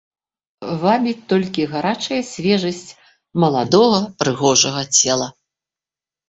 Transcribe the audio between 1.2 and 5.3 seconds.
толькі гарачая свежасць маладога прыгожага цела.